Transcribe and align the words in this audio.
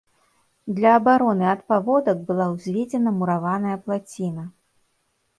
Для 0.77 0.91
абароны 0.99 1.43
ад 1.55 1.59
паводак 1.73 2.23
была 2.29 2.47
ўзведзена 2.53 3.13
мураваная 3.19 3.77
плаціна. 3.85 4.47